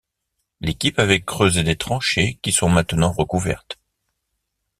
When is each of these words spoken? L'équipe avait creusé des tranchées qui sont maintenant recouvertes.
L'équipe 0.61 0.97
avait 0.97 1.21
creusé 1.21 1.61
des 1.63 1.75
tranchées 1.75 2.39
qui 2.41 2.51
sont 2.51 2.69
maintenant 2.69 3.11
recouvertes. 3.11 3.77